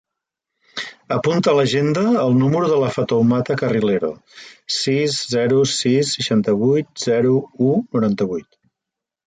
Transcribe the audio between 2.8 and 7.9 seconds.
la Fatoumata Carrilero: sis, zero, sis, seixanta-vuit, zero, u,